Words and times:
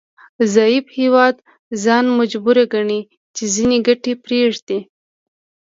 ضعیف 0.53 0.85
هیواد 0.99 1.35
ځان 1.83 2.05
مجبور 2.19 2.57
ګڼي 2.73 2.99
چې 3.35 3.43
ځینې 3.55 3.77
ګټې 3.87 4.13
پریږدي 4.25 4.79